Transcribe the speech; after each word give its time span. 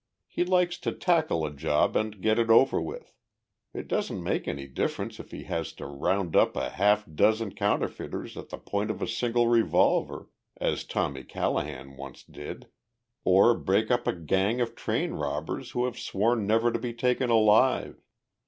He 0.25 0.43
likes 0.43 0.79
to 0.79 0.91
tackle 0.93 1.45
a 1.45 1.53
job 1.53 1.95
and 1.95 2.23
get 2.23 2.39
it 2.39 2.49
over 2.49 2.81
with. 2.81 3.13
It 3.71 3.87
doesn't 3.87 4.23
make 4.23 4.47
any 4.47 4.65
difference 4.65 5.19
if 5.19 5.29
he 5.29 5.43
has 5.43 5.73
to 5.73 5.85
round 5.85 6.35
up 6.35 6.55
a 6.55 6.71
half 6.71 7.05
dozen 7.13 7.53
counterfeiters 7.53 8.35
at 8.35 8.49
the 8.49 8.57
point 8.57 8.89
of 8.89 9.03
a 9.03 9.07
single 9.07 9.47
revolver 9.47 10.27
as 10.57 10.85
Tommy 10.85 11.23
Callahan 11.23 11.97
once 11.97 12.23
did 12.23 12.65
or 13.23 13.53
break 13.53 13.91
up 13.91 14.07
a 14.07 14.13
gang 14.15 14.59
of 14.59 14.73
train 14.75 15.11
robbers 15.13 15.69
who 15.69 15.85
have 15.85 15.99
sworn 15.99 16.47
never 16.47 16.71
to 16.71 16.79
be 16.79 16.95
taken 16.95 17.29
alive. 17.29 18.01